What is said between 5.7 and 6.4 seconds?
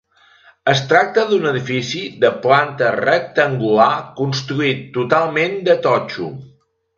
totxo.